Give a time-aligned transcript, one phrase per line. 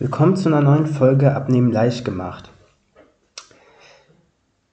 [0.00, 2.50] Willkommen zu einer neuen Folge Abnehmen leicht gemacht.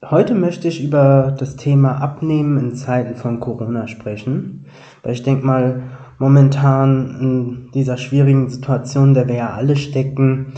[0.03, 4.65] Heute möchte ich über das Thema Abnehmen in Zeiten von Corona sprechen,
[5.03, 5.83] weil ich denke mal,
[6.17, 10.53] momentan in dieser schwierigen Situation, in der wir ja alle stecken,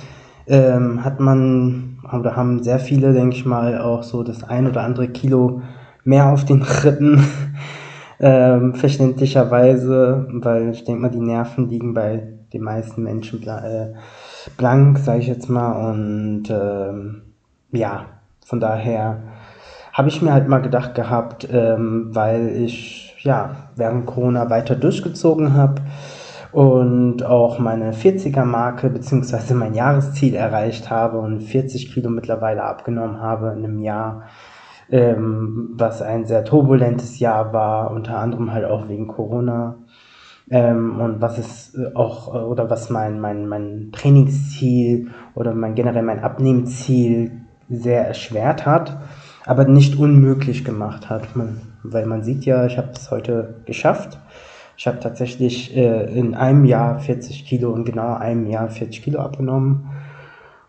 [0.47, 4.83] ähm, hat man oder haben sehr viele, denke ich mal, auch so das ein oder
[4.83, 5.61] andere Kilo
[6.05, 7.21] mehr auf den Rippen,
[8.21, 13.93] ähm, verständlicherweise, weil ich denke mal, die Nerven liegen bei den meisten Menschen äh,
[14.57, 15.91] blank, sage ich jetzt mal.
[15.91, 17.21] Und ähm,
[17.71, 18.05] ja,
[18.45, 19.23] von daher
[19.93, 25.53] habe ich mir halt mal gedacht gehabt, ähm, weil ich ja während Corona weiter durchgezogen
[25.53, 25.81] habe
[26.53, 33.19] und auch meine 40er Marke beziehungsweise mein Jahresziel erreicht habe und 40 Kilo mittlerweile abgenommen
[33.19, 34.23] habe in einem Jahr,
[34.91, 39.77] ähm, was ein sehr turbulentes Jahr war, unter anderem halt auch wegen Corona.
[40.49, 45.75] Ähm, und was ist äh, auch, äh, oder was mein, mein, mein Trainingsziel oder mein
[45.75, 47.31] generell mein Abnehmziel
[47.69, 48.97] sehr erschwert hat,
[49.45, 51.35] aber nicht unmöglich gemacht hat.
[51.35, 54.19] Man, weil man sieht ja, ich habe es heute geschafft.
[54.75, 59.19] Ich habe tatsächlich äh, in einem Jahr 40 Kilo, in genau einem Jahr 40 Kilo
[59.19, 59.89] abgenommen.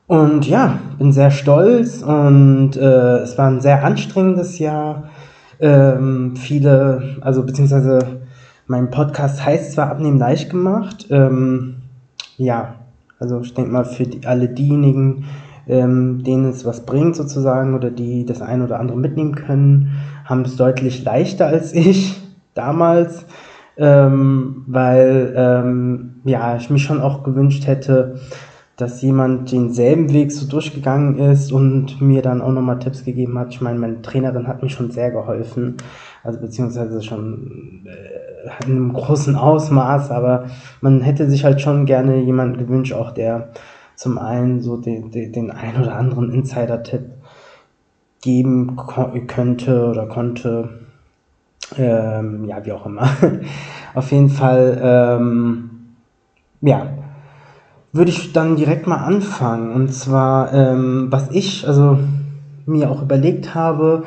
[0.06, 5.04] Und ja, bin sehr stolz und äh, es war ein sehr anstrengendes Jahr.
[5.60, 8.23] Ähm, viele, also beziehungsweise
[8.66, 11.06] mein Podcast heißt zwar Abnehmen leicht gemacht.
[11.10, 11.76] Ähm,
[12.36, 12.76] ja,
[13.18, 15.26] also ich denke mal für die, alle diejenigen,
[15.66, 19.92] ähm, denen es was bringt sozusagen oder die das eine oder andere mitnehmen können,
[20.24, 22.20] haben es deutlich leichter als ich
[22.54, 23.24] damals,
[23.76, 28.20] ähm, weil ähm, ja ich mich schon auch gewünscht hätte,
[28.76, 33.52] dass jemand denselben Weg so durchgegangen ist und mir dann auch nochmal Tipps gegeben hat.
[33.52, 35.76] Ich meine, meine Trainerin hat mir schon sehr geholfen,
[36.24, 40.46] also beziehungsweise schon äh, in einem großen Ausmaß, aber
[40.80, 43.50] man hätte sich halt schon gerne jemanden gewünscht, auch der
[43.94, 47.02] zum einen so den, den, den ein oder anderen Insider-Tipp
[48.22, 48.76] geben
[49.26, 50.80] könnte oder konnte.
[51.76, 53.08] Ähm, ja, wie auch immer.
[53.94, 55.70] Auf jeden Fall, ähm,
[56.60, 56.88] ja,
[57.92, 59.72] würde ich dann direkt mal anfangen.
[59.72, 61.98] Und zwar, ähm, was ich also
[62.66, 64.04] mir auch überlegt habe,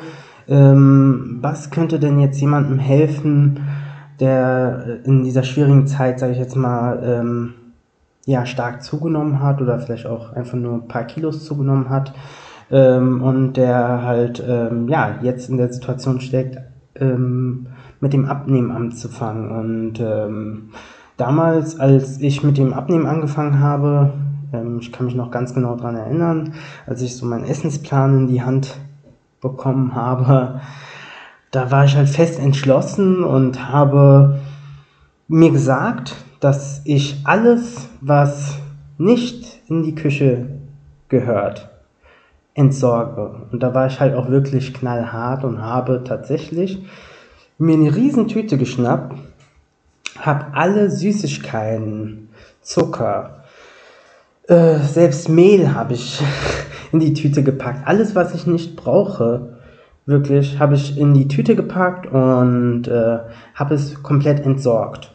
[0.48, 3.60] ähm, was könnte denn jetzt jemandem helfen,
[4.20, 7.54] der in dieser schwierigen Zeit, sage ich jetzt mal, ähm,
[8.26, 12.12] ja, stark zugenommen hat oder vielleicht auch einfach nur ein paar Kilos zugenommen hat
[12.70, 16.58] ähm, und der halt, ähm, ja, jetzt in der Situation steckt,
[16.96, 17.68] ähm,
[18.00, 19.50] mit dem Abnehmen anzufangen.
[19.50, 20.70] Und ähm,
[21.16, 24.12] damals, als ich mit dem Abnehmen angefangen habe,
[24.80, 26.54] ich kann mich noch ganz genau dran erinnern,
[26.86, 28.78] als ich so meinen Essensplan in die Hand
[29.40, 30.60] bekommen habe,
[31.50, 34.40] da war ich halt fest entschlossen und habe
[35.28, 38.58] mir gesagt, dass ich alles, was
[38.98, 40.46] nicht in die Küche
[41.08, 41.68] gehört,
[42.54, 43.46] entsorge.
[43.50, 46.84] Und da war ich halt auch wirklich knallhart und habe tatsächlich
[47.58, 49.14] mir eine Riesentüte geschnappt
[50.18, 52.28] habe alle Süßigkeiten,
[52.60, 53.37] Zucker,
[54.48, 56.20] äh, selbst Mehl habe ich
[56.92, 57.86] in die Tüte gepackt.
[57.86, 59.58] Alles, was ich nicht brauche,
[60.06, 63.18] wirklich, habe ich in die Tüte gepackt und äh,
[63.54, 65.12] habe es komplett entsorgt.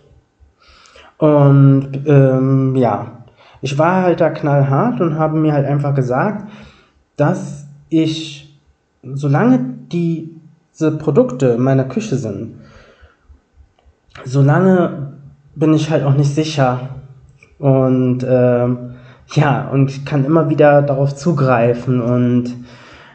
[1.18, 3.24] Und ähm, ja,
[3.62, 6.50] ich war halt da knallhart und habe mir halt einfach gesagt,
[7.16, 8.60] dass ich,
[9.02, 9.60] solange
[9.92, 10.36] die,
[10.74, 12.56] diese Produkte in meiner Küche sind,
[14.26, 15.14] solange
[15.56, 16.90] bin ich halt auch nicht sicher.
[17.58, 18.96] Und ähm,
[19.32, 22.02] ja, und kann immer wieder darauf zugreifen.
[22.02, 22.56] Und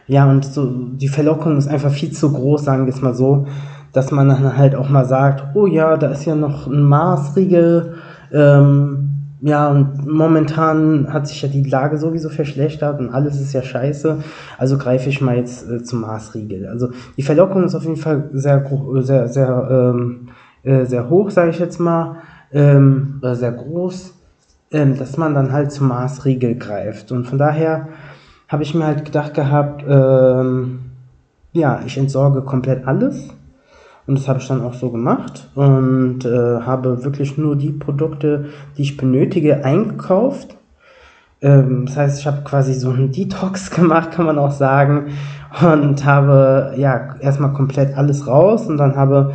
[0.06, 3.46] ja, und so die Verlockung ist einfach viel zu groß, sagen wir es mal so,
[3.92, 7.94] dass man dann halt auch mal sagt, oh ja, da ist ja noch ein Maßriegel.
[8.32, 9.04] Ähm,
[9.40, 14.18] ja, und momentan hat sich ja die Lage sowieso verschlechtert und alles ist ja scheiße.
[14.58, 16.66] Also greife ich mal jetzt äh, zum Maßriegel.
[16.66, 18.64] Also die Verlockung ist auf jeden Fall sehr,
[19.02, 20.28] sehr, sehr ähm,
[20.62, 22.16] äh, sehr hoch, sage ich jetzt mal,
[22.52, 24.17] ähm, sehr groß,
[24.72, 27.12] ähm, dass man dann halt zum Maßriegel greift.
[27.12, 27.88] Und von daher
[28.48, 30.80] habe ich mir halt gedacht gehabt, ähm,
[31.52, 33.28] ja, ich entsorge komplett alles.
[34.06, 38.46] Und das habe ich dann auch so gemacht und äh, habe wirklich nur die Produkte,
[38.76, 40.56] die ich benötige, eingekauft.
[41.42, 45.08] Ähm, das heißt, ich habe quasi so einen Detox gemacht, kann man auch sagen.
[45.62, 49.32] Und habe ja erstmal komplett alles raus und dann habe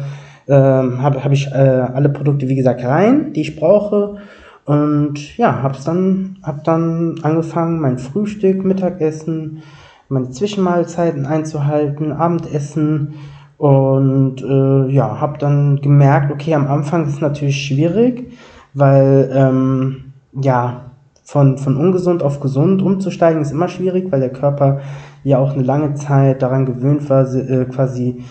[0.47, 4.17] ähm, habe hab ich äh, alle Produkte, wie gesagt, rein, die ich brauche.
[4.65, 9.61] Und ja, habe dann, hab dann angefangen, mein Frühstück, Mittagessen,
[10.09, 13.15] meine Zwischenmahlzeiten einzuhalten, Abendessen.
[13.57, 18.33] Und äh, ja, habe dann gemerkt, okay, am Anfang ist es natürlich schwierig,
[18.73, 20.91] weil ähm, ja,
[21.23, 24.81] von, von ungesund auf gesund umzusteigen, ist immer schwierig, weil der Körper
[25.23, 28.23] ja auch eine lange Zeit daran gewöhnt war, äh, quasi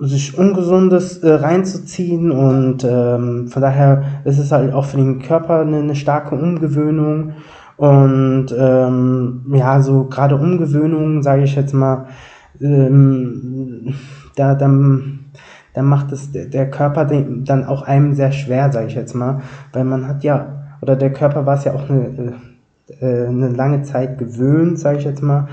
[0.00, 5.60] sich Ungesundes äh, reinzuziehen und ähm, von daher ist es halt auch für den Körper
[5.60, 7.32] eine, eine starke Umgewöhnung
[7.76, 12.06] und ähm, ja, so gerade Umgewöhnungen, sage ich jetzt mal,
[12.60, 13.94] ähm,
[14.36, 15.20] da dann
[15.72, 19.40] dann macht es der Körper dann auch einem sehr schwer, sage ich jetzt mal,
[19.72, 22.34] weil man hat ja oder der Körper war es ja auch eine,
[23.00, 25.48] äh, eine lange Zeit gewöhnt, sage ich jetzt mal,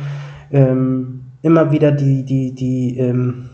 [0.51, 3.49] ähm, immer wieder die, die, die, ähm,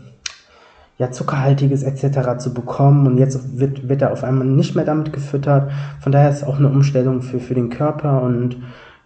[0.98, 2.38] ja, zuckerhaltiges etc.
[2.38, 5.70] zu bekommen und jetzt wird, wird er auf einmal nicht mehr damit gefüttert.
[6.00, 8.56] Von daher ist es auch eine Umstellung für, für den Körper und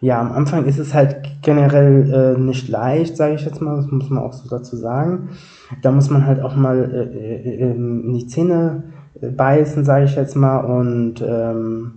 [0.01, 3.91] ja, am Anfang ist es halt generell äh, nicht leicht, sage ich jetzt mal, das
[3.91, 5.31] muss man auch so dazu sagen.
[5.83, 8.85] Da muss man halt auch mal äh, äh, in die Zähne
[9.21, 11.95] äh, beißen, sage ich jetzt mal und ähm,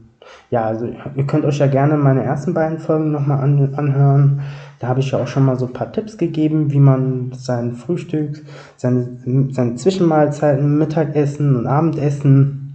[0.50, 4.42] ja, also ihr könnt euch ja gerne meine ersten beiden Folgen nochmal an, anhören.
[4.82, 7.76] Da habe ich ja auch schon mal so ein paar Tipps gegeben, wie man sein
[7.76, 8.44] Frühstück,
[8.78, 9.10] seine,
[9.52, 12.74] seine Zwischenmahlzeiten, Mittagessen und Abendessen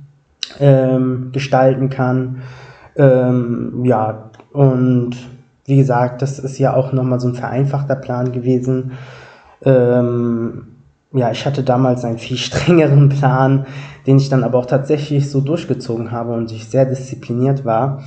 [0.60, 2.42] ähm, gestalten kann.
[2.94, 5.16] Ähm, ja, und
[5.64, 8.92] wie gesagt, das ist ja auch nochmal so ein vereinfachter Plan gewesen.
[9.64, 10.68] Ähm,
[11.12, 13.66] ja, ich hatte damals einen viel strengeren Plan,
[14.06, 18.04] den ich dann aber auch tatsächlich so durchgezogen habe und ich sehr diszipliniert war.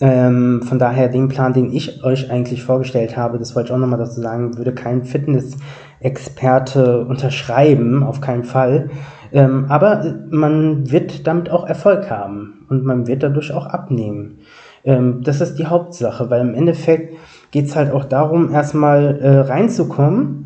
[0.00, 3.78] Ähm, von daher den Plan, den ich euch eigentlich vorgestellt habe, das wollte ich auch
[3.78, 8.90] nochmal dazu sagen, würde kein Fitness-Experte unterschreiben, auf keinen Fall.
[9.32, 14.38] Ähm, aber man wird damit auch Erfolg haben und man wird dadurch auch abnehmen.
[14.84, 17.14] Ähm, das ist die Hauptsache, weil im Endeffekt
[17.50, 20.40] geht es halt auch darum, erstmal äh, reinzukommen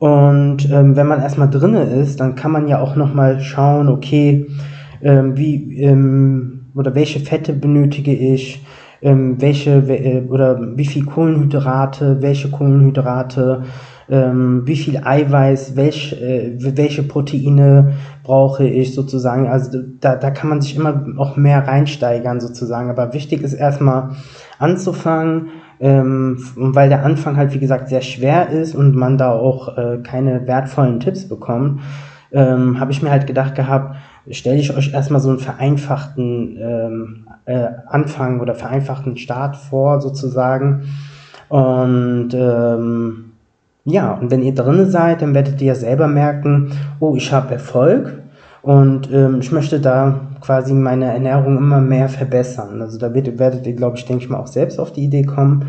[0.00, 4.46] und ähm, wenn man erstmal drinne ist, dann kann man ja auch nochmal schauen, okay,
[5.02, 8.64] ähm, wie ähm, oder welche Fette benötige ich,
[9.02, 13.62] ähm, welche äh, oder wie viel Kohlenhydrate, welche Kohlenhydrate,
[14.10, 17.92] ähm, wie viel Eiweiß, welch, äh, welche Proteine
[18.24, 19.48] brauche ich sozusagen.
[19.48, 22.90] Also da, da kann man sich immer auch mehr reinsteigern sozusagen.
[22.90, 24.10] Aber wichtig ist erstmal
[24.58, 25.48] anzufangen,
[25.78, 29.98] ähm, weil der Anfang halt, wie gesagt, sehr schwer ist und man da auch äh,
[30.02, 31.80] keine wertvollen Tipps bekommt,
[32.32, 33.96] ähm, habe ich mir halt gedacht gehabt,
[34.30, 40.84] stelle ich euch erstmal so einen vereinfachten ähm, äh, Anfang oder vereinfachten Start vor, sozusagen.
[41.48, 43.32] Und ähm,
[43.84, 46.70] ja, und wenn ihr drin seid, dann werdet ihr ja selber merken,
[47.00, 48.20] oh, ich habe Erfolg
[48.62, 52.80] und ähm, ich möchte da quasi meine Ernährung immer mehr verbessern.
[52.82, 55.66] Also da werdet, ihr, glaube ich, denke ich mal, auch selbst auf die Idee kommen.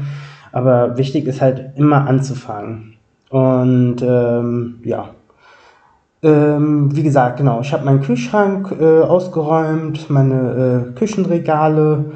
[0.51, 2.93] Aber wichtig ist halt immer anzufangen.
[3.29, 5.09] Und ähm, ja.
[6.23, 12.11] Ähm, wie gesagt, genau, ich habe meinen Kühlschrank äh, ausgeräumt, meine äh, Küchenregale,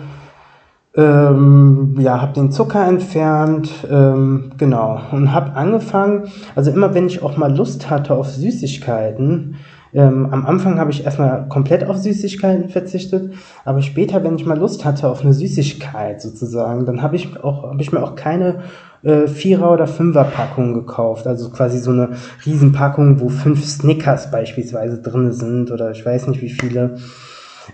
[0.96, 7.24] ähm, ja, habe den Zucker entfernt, ähm, genau, und habe angefangen, also immer wenn ich
[7.24, 9.56] auch mal Lust hatte auf Süßigkeiten,
[9.94, 13.34] ähm, am Anfang habe ich erstmal komplett auf Süßigkeiten verzichtet,
[13.64, 17.64] aber später, wenn ich mal Lust hatte auf eine Süßigkeit sozusagen, dann habe ich auch,
[17.64, 18.64] habe ich mir auch keine
[19.06, 21.28] äh, Vierer- oder Fünfer-Packung gekauft.
[21.28, 22.10] Also quasi so eine
[22.46, 26.98] Riesenpackung, wo fünf Snickers beispielsweise drin sind oder ich weiß nicht wie viele.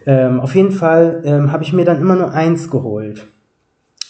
[0.06, 3.26] Ähm, auf jeden Fall ähm, habe ich mir dann immer nur eins geholt.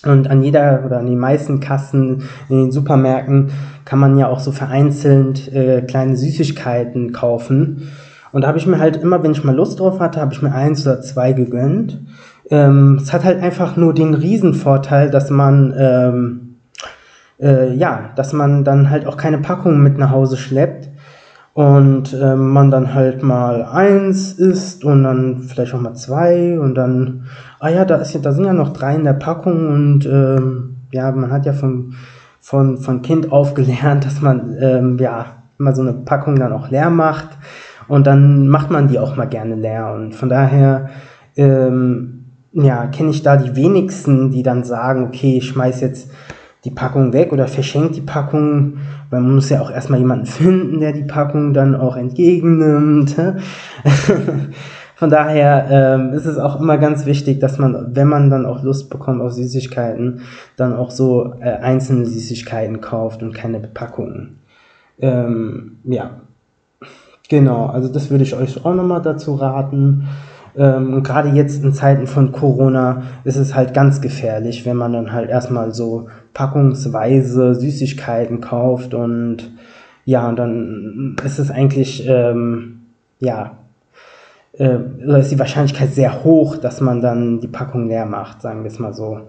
[0.03, 3.51] Und an jeder oder an den meisten Kassen in den Supermärkten
[3.85, 7.91] kann man ja auch so vereinzelt äh, kleine Süßigkeiten kaufen.
[8.31, 10.41] Und da habe ich mir halt immer, wenn ich mal Lust drauf hatte, habe ich
[10.41, 11.99] mir eins oder zwei gegönnt.
[12.49, 16.55] Ähm, es hat halt einfach nur den Riesenvorteil, dass man ähm,
[17.39, 20.89] äh, ja, dass man dann halt auch keine Packung mit nach Hause schleppt
[21.53, 26.75] und äh, man dann halt mal eins isst und dann vielleicht auch mal zwei und
[26.75, 27.25] dann,
[27.59, 30.77] ah ja, da ist ja, da sind ja noch drei in der Packung und ähm,
[30.91, 31.93] ja, man hat ja von,
[32.39, 35.25] von, von Kind auf gelernt, dass man ähm, ja
[35.59, 37.29] immer so eine Packung dann auch leer macht
[37.87, 40.89] und dann macht man die auch mal gerne leer und von daher
[41.35, 46.11] ähm, ja, kenne ich da die wenigsten, die dann sagen, okay, ich schmeiß jetzt
[46.63, 48.77] die Packung weg oder verschenkt die Packung,
[49.09, 53.15] weil man muss ja auch erstmal jemanden finden, der die Packung dann auch entgegennimmt.
[54.95, 58.61] Von daher ähm, ist es auch immer ganz wichtig, dass man, wenn man dann auch
[58.61, 60.21] Lust bekommt auf Süßigkeiten,
[60.57, 64.37] dann auch so äh, einzelne Süßigkeiten kauft und keine Packungen.
[64.99, 66.21] Ähm, ja,
[67.27, 70.07] genau, also das würde ich euch auch nochmal dazu raten.
[70.57, 75.11] Ähm, gerade jetzt in Zeiten von Corona ist es halt ganz gefährlich, wenn man dann
[75.13, 79.51] halt erstmal so packungsweise Süßigkeiten kauft und
[80.03, 82.81] ja, und dann ist es eigentlich, ähm,
[83.19, 83.57] ja,
[84.57, 84.77] äh,
[85.19, 88.79] ist die Wahrscheinlichkeit sehr hoch, dass man dann die Packung leer macht, sagen wir es
[88.79, 89.21] mal so.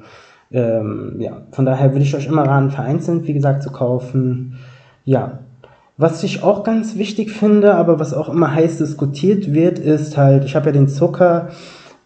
[0.51, 4.59] Ähm, ja, von daher würde ich euch immer raten, vereinzelt, wie gesagt, zu kaufen.
[5.05, 5.39] Ja,
[5.97, 10.45] was ich auch ganz wichtig finde, aber was auch immer heiß diskutiert wird, ist halt,
[10.45, 11.49] ich habe ja den Zucker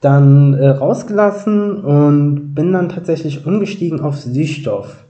[0.00, 5.04] dann äh, rausgelassen und bin dann tatsächlich umgestiegen auf Süßstoff.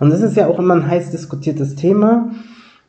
[0.00, 2.30] Und das ist ja auch immer ein heiß diskutiertes Thema.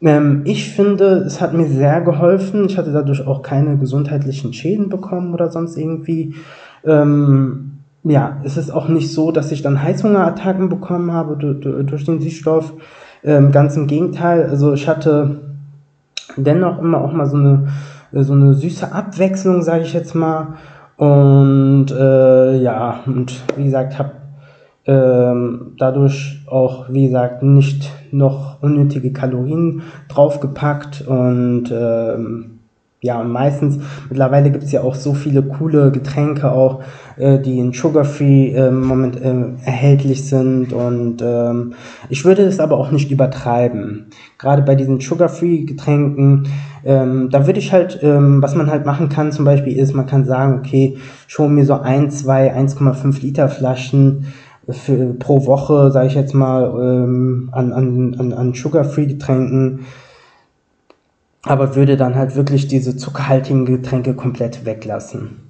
[0.02, 2.66] Ähm, ich finde, es hat mir sehr geholfen.
[2.66, 6.36] Ich hatte dadurch auch keine gesundheitlichen Schäden bekommen oder sonst irgendwie.
[6.84, 7.72] Ähm,
[8.04, 12.74] ja, es ist auch nicht so, dass ich dann Heißhungerattacken bekommen habe durch den Süßstoff.
[13.26, 14.44] Ähm, ganz im Gegenteil.
[14.44, 15.42] Also ich hatte
[16.38, 17.68] dennoch immer auch mal so eine,
[18.12, 20.54] so eine süße Abwechslung, sage ich jetzt mal.
[20.98, 24.12] Und äh, ja, und wie gesagt, habe
[24.86, 32.55] ähm, dadurch auch, wie gesagt, nicht noch unnötige Kalorien draufgepackt und ähm,
[33.06, 33.78] ja, und meistens,
[34.10, 36.82] mittlerweile gibt es ja auch so viele coole Getränke auch,
[37.18, 39.34] äh, die in Sugar-Free äh, Moment äh,
[39.64, 41.74] erhältlich sind und ähm,
[42.10, 44.08] ich würde es aber auch nicht übertreiben.
[44.40, 46.48] Gerade bei diesen Sugar-Free Getränken,
[46.84, 50.08] ähm, da würde ich halt, ähm, was man halt machen kann zum Beispiel ist, man
[50.08, 50.98] kann sagen, okay,
[51.28, 54.34] schon mir so ein, zwei, 1,5 Liter Flaschen
[54.68, 59.82] für, pro Woche, sage ich jetzt mal, ähm, an, an, an, an Sugar-Free Getränken
[61.46, 65.42] aber würde dann halt wirklich diese zuckerhaltigen Getränke komplett weglassen.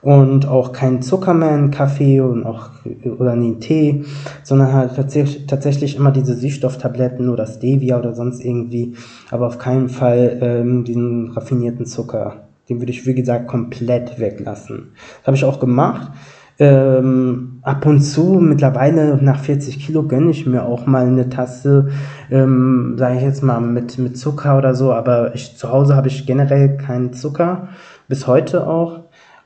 [0.00, 2.70] Und auch kein Zucker mehr in Kaffee und auch
[3.18, 4.04] oder in Tee,
[4.44, 8.94] sondern halt tatsächlich immer diese Süßstofftabletten oder Stevia oder sonst irgendwie,
[9.32, 12.48] aber auf keinen Fall ähm, den raffinierten Zucker.
[12.68, 14.92] Den würde ich, wie gesagt, komplett weglassen.
[15.18, 16.12] Das habe ich auch gemacht.
[16.60, 21.88] Ähm, ab und zu, mittlerweile nach 40 Kilo, gönne ich mir auch mal eine Tasse,
[22.30, 24.92] ähm, sage ich jetzt mal, mit, mit Zucker oder so.
[24.92, 27.68] Aber ich, zu Hause habe ich generell keinen Zucker,
[28.08, 29.00] bis heute auch.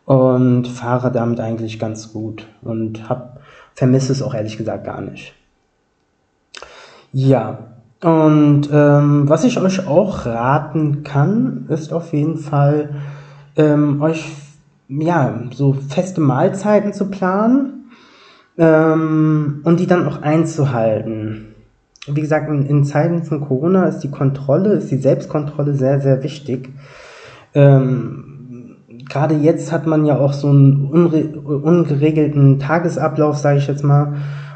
[0.05, 2.49] Und fahre damit eigentlich ganz gut.
[2.63, 3.41] Und hab,
[3.75, 5.35] vermisse es auch ehrlich gesagt gar nicht.
[7.13, 7.59] Ja,
[8.03, 12.97] und ähm, was ich euch auch raten kann, ist auf jeden Fall,
[13.55, 14.25] ähm, euch
[15.01, 17.91] ja, so feste Mahlzeiten zu planen
[18.59, 21.55] ähm, und die dann auch einzuhalten.
[22.07, 26.23] Wie gesagt, in, in, Zeiten von Corona ist die Kontrolle, ist die Selbstkontrolle sehr, sehr
[26.23, 26.71] wichtig.
[27.55, 28.77] Ähm,
[29.09, 34.15] Gerade jetzt hat man ja auch so einen ungeregelten Tagesablauf, sage ich jetzt mal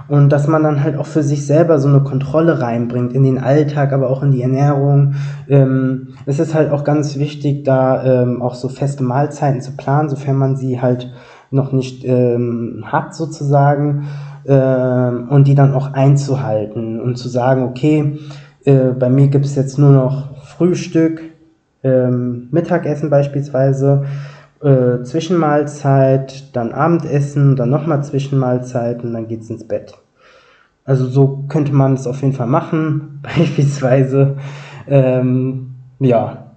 [0.09, 3.39] und dass man dann halt auch für sich selber so eine Kontrolle reinbringt in den
[3.39, 5.15] Alltag, aber auch in die Ernährung.
[5.49, 10.09] Ähm, es ist halt auch ganz wichtig, da ähm, auch so feste Mahlzeiten zu planen,
[10.09, 11.13] sofern man sie halt
[11.51, 14.07] noch nicht ähm, hat sozusagen
[14.47, 18.19] ähm, und die dann auch einzuhalten und zu sagen, okay,
[18.65, 21.23] äh, bei mir gibt es jetzt nur noch Frühstück,
[21.83, 24.05] ähm, Mittagessen beispielsweise,
[24.63, 29.95] äh, Zwischenmahlzeit, dann Abendessen, dann nochmal Zwischenmahlzeit und dann geht's ins Bett.
[30.85, 34.37] Also so könnte man es auf jeden Fall machen, beispielsweise.
[34.87, 36.55] Ähm, ja.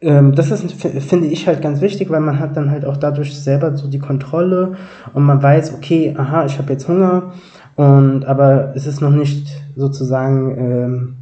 [0.00, 3.38] Ähm, das ist, finde ich halt ganz wichtig, weil man hat dann halt auch dadurch
[3.38, 4.76] selber so die Kontrolle
[5.12, 7.32] und man weiß, okay, aha, ich habe jetzt Hunger
[7.74, 11.14] und aber es ist noch nicht sozusagen ähm,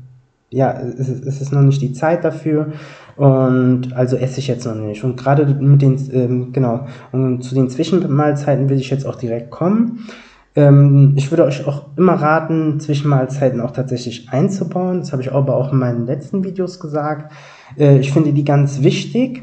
[0.50, 2.72] ja, es ist, es ist noch nicht die Zeit dafür
[3.16, 5.02] und also esse ich jetzt noch nicht.
[5.02, 9.50] Und gerade mit den, ähm, genau, und zu den Zwischenmahlzeiten will ich jetzt auch direkt
[9.50, 10.06] kommen.
[10.54, 15.00] Ähm, ich würde euch auch immer raten, Zwischenmahlzeiten auch tatsächlich einzubauen.
[15.00, 17.32] Das habe ich aber auch in meinen letzten Videos gesagt.
[17.78, 19.42] Äh, ich finde die ganz wichtig.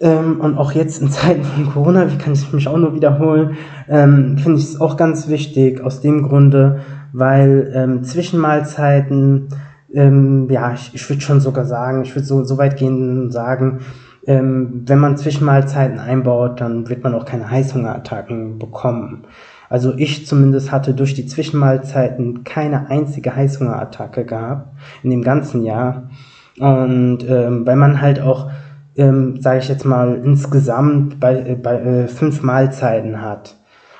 [0.00, 3.56] Ähm, und auch jetzt in Zeiten von Corona, wie kann ich mich auch nur wiederholen,
[3.88, 6.80] ähm, finde ich es auch ganz wichtig aus dem Grunde,
[7.12, 9.48] weil ähm, Zwischenmahlzeiten
[9.94, 13.30] ähm, ja, ich, ich würde schon sogar sagen, ich würde so, so weit gehen und
[13.30, 13.80] sagen,
[14.26, 19.24] ähm, wenn man Zwischenmahlzeiten einbaut, dann wird man auch keine Heißhungerattacken bekommen.
[19.68, 24.68] Also ich zumindest hatte durch die Zwischenmahlzeiten keine einzige Heißhungerattacke gehabt
[25.02, 26.10] in dem ganzen Jahr.
[26.58, 28.50] Und ähm, weil man halt auch,
[28.96, 33.56] ähm, sage ich jetzt mal, insgesamt bei, äh, bei äh, fünf Mahlzeiten hat.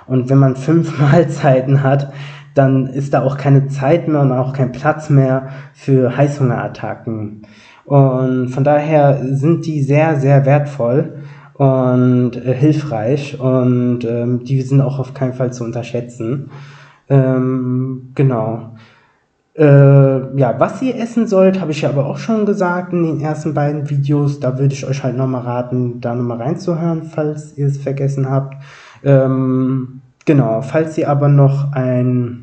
[0.06, 2.12] Und wenn man fünf Mahlzeiten hat,
[2.54, 7.42] dann ist da auch keine Zeit mehr und auch kein Platz mehr für Heißhungerattacken.
[7.84, 11.16] Und von daher sind die sehr, sehr wertvoll
[11.54, 16.50] und äh, hilfreich und ähm, die sind auch auf keinen Fall zu unterschätzen.
[17.08, 18.74] Ähm, genau.
[19.54, 23.20] Äh, ja, was ihr essen sollt, habe ich ja aber auch schon gesagt in den
[23.20, 24.40] ersten beiden Videos.
[24.40, 28.56] Da würde ich euch halt nochmal raten, da nochmal reinzuhören, falls ihr es vergessen habt.
[29.04, 32.41] Ähm, Genau, falls ihr aber noch ein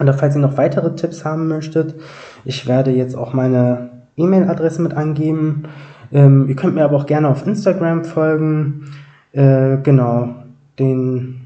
[0.00, 1.94] oder falls ihr noch weitere Tipps haben möchtet,
[2.44, 5.64] ich werde jetzt auch meine E-Mail-Adresse mit angeben.
[6.12, 8.84] Ähm, ihr könnt mir aber auch gerne auf Instagram folgen.
[9.32, 10.34] Äh, genau,
[10.78, 11.40] den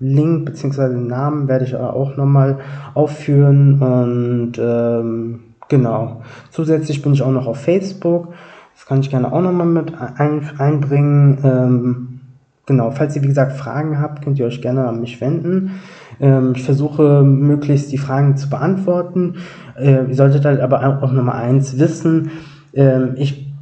[0.00, 0.88] Link bzw.
[0.88, 2.58] Namen werde ich auch nochmal
[2.94, 6.22] aufführen und ähm, genau.
[6.50, 8.34] Zusätzlich bin ich auch noch auf Facebook.
[8.74, 11.38] Das kann ich gerne auch nochmal mit ein, einbringen.
[11.44, 12.20] Ähm,
[12.66, 15.80] genau, falls ihr wie gesagt Fragen habt, könnt ihr euch gerne an mich wenden.
[16.20, 19.36] Ähm, ich versuche möglichst die Fragen zu beantworten.
[19.78, 22.30] Äh, ihr solltet halt aber auch Nummer eins wissen.
[22.74, 23.52] Ähm, ich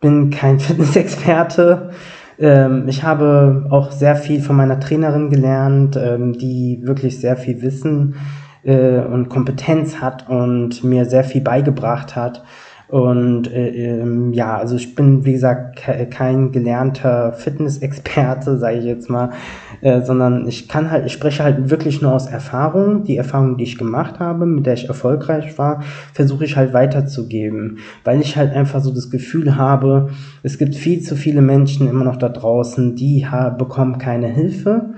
[0.00, 1.90] bin kein Fitnessexperte.
[2.38, 7.62] Ähm, ich habe auch sehr viel von meiner Trainerin gelernt, ähm, die wirklich sehr viel
[7.62, 8.14] Wissen
[8.62, 12.44] äh, und Kompetenz hat und mir sehr viel beigebracht hat.
[12.88, 18.84] Und äh, ähm, ja, also ich bin, wie gesagt, ke kein gelernter Fitnessexperte, sage ich
[18.86, 19.30] jetzt mal,
[19.82, 23.04] äh, sondern ich kann halt, ich spreche halt wirklich nur aus Erfahrung.
[23.04, 25.82] Die Erfahrung, die ich gemacht habe, mit der ich erfolgreich war,
[26.14, 30.08] versuche ich halt weiterzugeben, weil ich halt einfach so das Gefühl habe,
[30.42, 33.26] es gibt viel zu viele Menschen immer noch da draußen, die
[33.58, 34.94] bekommen keine Hilfe,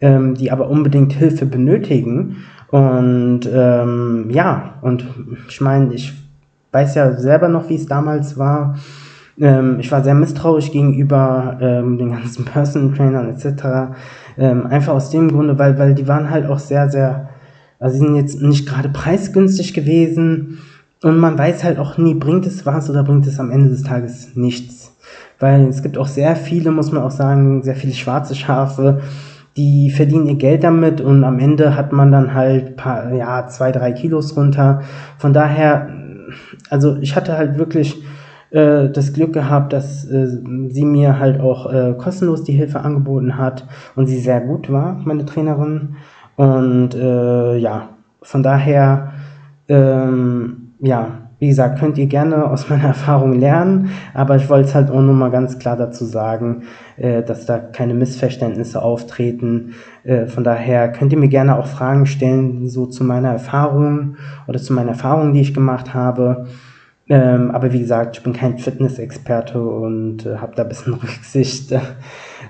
[0.00, 2.36] ähm, die aber unbedingt Hilfe benötigen.
[2.70, 5.04] Und ähm, ja, und
[5.48, 6.23] ich meine, ich
[6.74, 8.76] weiß ja selber noch, wie es damals war.
[9.40, 13.96] Ähm, ich war sehr misstrauisch gegenüber ähm, den ganzen Personal Trainern etc.
[14.36, 17.28] Ähm, einfach aus dem Grunde, weil, weil die waren halt auch sehr, sehr,
[17.78, 20.58] also sie sind jetzt nicht gerade preisgünstig gewesen
[21.02, 23.82] und man weiß halt auch nie, bringt es was oder bringt es am Ende des
[23.82, 24.96] Tages nichts.
[25.38, 29.02] Weil es gibt auch sehr viele, muss man auch sagen, sehr viele schwarze Schafe,
[29.56, 33.70] die verdienen ihr Geld damit und am Ende hat man dann halt paar, ja, zwei,
[33.70, 34.82] drei Kilos runter.
[35.18, 35.88] Von daher
[36.70, 38.02] also ich hatte halt wirklich
[38.50, 40.28] äh, das Glück gehabt, dass äh,
[40.68, 45.00] sie mir halt auch äh, kostenlos die Hilfe angeboten hat und sie sehr gut war,
[45.04, 45.96] meine Trainerin.
[46.36, 47.90] Und äh, ja,
[48.22, 49.12] von daher,
[49.68, 54.74] ähm, ja, wie gesagt, könnt ihr gerne aus meiner Erfahrung lernen, aber ich wollte es
[54.74, 56.62] halt auch nur mal ganz klar dazu sagen,
[56.96, 59.74] äh, dass da keine Missverständnisse auftreten.
[60.04, 64.16] Äh, von daher könnt ihr mir gerne auch Fragen stellen, so zu meiner Erfahrung
[64.48, 66.46] oder zu meinen Erfahrungen, die ich gemacht habe.
[67.10, 71.74] Ähm, aber wie gesagt, ich bin kein Fitnessexperte und äh, habe da ein bisschen Rücksicht.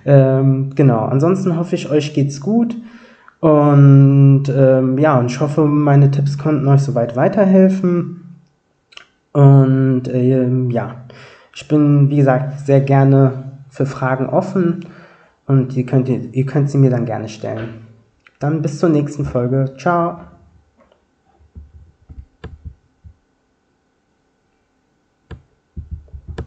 [0.07, 2.77] ähm, genau, ansonsten hoffe ich, euch geht's gut.
[3.41, 8.24] Und ähm, ja, und ich hoffe, meine Tipps konnten euch soweit weiterhelfen.
[9.35, 11.05] Und ähm, ja,
[11.55, 14.87] ich bin, wie gesagt, sehr gerne für Fragen offen
[15.47, 17.87] und ihr könnt, ihr könnt sie mir dann gerne stellen.
[18.39, 19.75] Dann bis zur nächsten Folge.
[19.77, 20.21] Ciao.